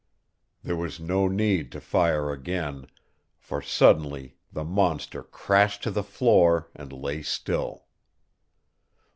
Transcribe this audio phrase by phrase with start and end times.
[0.63, 2.87] There was no need to fire again,
[3.37, 7.85] for suddenly the monster crashed to the floor and lay still.